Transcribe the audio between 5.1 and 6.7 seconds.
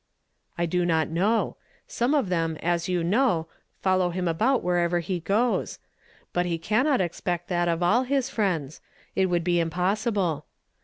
goes. But he